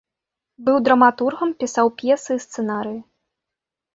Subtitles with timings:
[0.67, 2.99] Быў драматургам, пісаў п'есы і сцэнарыі.